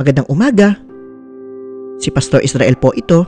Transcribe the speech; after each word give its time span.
Magandang 0.00 0.32
umaga. 0.32 0.80
Si 2.00 2.08
Pastor 2.08 2.40
Israel 2.40 2.72
po 2.80 2.88
ito. 2.96 3.20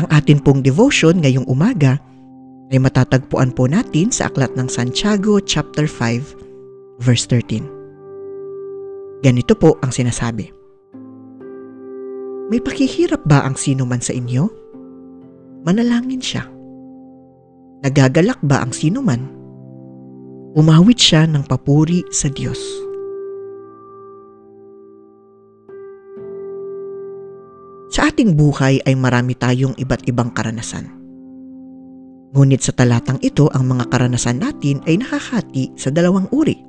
Ang 0.00 0.08
atin 0.08 0.40
pong 0.40 0.64
devotion 0.64 1.20
ngayong 1.20 1.44
umaga 1.44 2.00
ay 2.72 2.80
matatagpuan 2.80 3.52
po 3.52 3.68
natin 3.68 4.08
sa 4.08 4.32
aklat 4.32 4.56
ng 4.56 4.72
Santiago 4.72 5.36
chapter 5.36 5.84
5 5.84 7.04
verse 7.04 7.28
13. 7.28 9.20
Ganito 9.20 9.52
po 9.52 9.76
ang 9.84 9.92
sinasabi. 9.92 10.48
May 12.48 12.64
pakihirap 12.64 13.20
ba 13.28 13.44
ang 13.44 13.60
sino 13.60 13.84
man 13.84 14.00
sa 14.00 14.16
inyo? 14.16 14.48
Manalangin 15.60 16.24
siya. 16.24 16.48
Nagagalak 17.84 18.40
ba 18.40 18.64
ang 18.64 18.72
sino 18.72 19.04
man? 19.04 19.28
Umawit 20.56 20.96
siya 20.96 21.28
ng 21.28 21.44
papuri 21.44 22.00
sa 22.08 22.32
Diyos. 22.32 22.87
Sa 27.88 28.12
ating 28.12 28.36
buhay 28.36 28.84
ay 28.84 28.94
marami 28.94 29.32
tayong 29.32 29.72
iba't 29.80 30.04
ibang 30.04 30.28
karanasan. 30.36 30.92
Ngunit 32.36 32.60
sa 32.60 32.76
talatang 32.76 33.16
ito, 33.24 33.48
ang 33.56 33.64
mga 33.64 33.88
karanasan 33.88 34.44
natin 34.44 34.84
ay 34.84 35.00
nakahati 35.00 35.72
sa 35.80 35.88
dalawang 35.88 36.28
uri. 36.28 36.60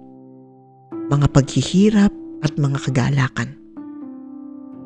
Mga 1.12 1.28
paghihirap 1.36 2.14
at 2.40 2.56
mga 2.56 2.80
kagalakan. 2.88 3.60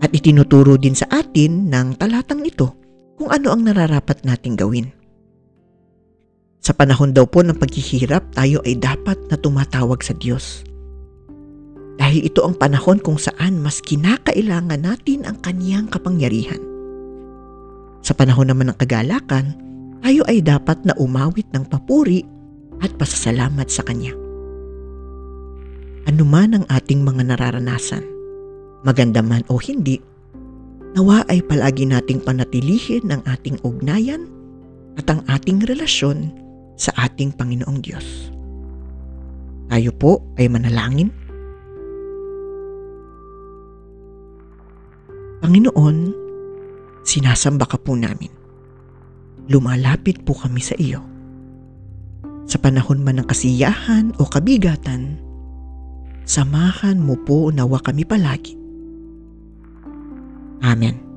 At 0.01 0.09
itinuturo 0.09 0.81
din 0.81 0.97
sa 0.97 1.05
atin 1.13 1.69
ng 1.69 2.01
talatang 2.01 2.41
ito 2.41 2.73
kung 3.13 3.29
ano 3.29 3.53
ang 3.53 3.70
nararapat 3.70 4.25
nating 4.25 4.57
gawin. 4.57 4.89
Sa 6.63 6.73
panahon 6.73 7.13
daw 7.13 7.29
po 7.29 7.45
ng 7.45 7.59
paghihirap, 7.59 8.34
tayo 8.34 8.63
ay 8.65 8.79
dapat 8.81 9.20
na 9.29 9.37
tumatawag 9.37 10.01
sa 10.01 10.17
Diyos. 10.17 10.65
Dahil 12.13 12.29
ito 12.29 12.45
ang 12.45 12.53
panahon 12.53 13.01
kung 13.01 13.17
saan 13.17 13.57
mas 13.57 13.81
kinakailangan 13.81 14.85
natin 14.85 15.25
ang 15.25 15.33
kaniyang 15.41 15.89
kapangyarihan. 15.89 16.61
Sa 18.05 18.13
panahon 18.13 18.53
naman 18.53 18.69
ng 18.69 18.77
kagalakan, 18.77 19.57
tayo 20.05 20.21
ay 20.29 20.45
dapat 20.45 20.77
na 20.85 20.93
umawit 21.01 21.49
ng 21.57 21.65
papuri 21.65 22.21
at 22.85 22.93
pasasalamat 23.01 23.65
sa 23.65 23.81
Kanya. 23.81 24.13
Ano 26.05 26.21
man 26.29 26.53
ang 26.53 26.69
ating 26.69 27.01
mga 27.01 27.34
nararanasan, 27.34 28.05
maganda 28.85 29.25
man 29.25 29.41
o 29.49 29.57
hindi, 29.57 29.97
nawa 30.93 31.25
ay 31.34 31.41
palagi 31.41 31.89
nating 31.89 32.21
panatilihin 32.21 33.09
ang 33.09 33.25
ating 33.25 33.57
ugnayan 33.65 34.29
at 35.01 35.09
ang 35.09 35.25
ating 35.34 35.65
relasyon 35.65 36.29
sa 36.77 36.93
ating 36.93 37.34
Panginoong 37.34 37.81
Diyos. 37.81 38.29
Tayo 39.73 39.89
po 39.97 40.21
ay 40.37 40.45
manalangin. 40.45 41.23
Panginoon, 45.54 46.09
sinasamba 47.05 47.70
ka 47.70 47.77
po 47.77 47.93
namin. 47.93 48.34
Lumalapit 49.54 50.26
po 50.26 50.34
kami 50.34 50.57
sa 50.57 50.73
iyo. 50.82 50.98
Sa 52.49 52.57
panahon 52.57 53.05
man 53.05 53.21
ng 53.21 53.29
kasiyahan 53.29 54.18
o 54.18 54.26
kabigatan, 54.26 55.21
samahan 56.26 56.98
mo 56.98 57.13
po 57.21 57.54
nawa 57.54 57.77
kami 57.85 58.01
palagi. 58.01 58.57
Amen. 60.65 61.12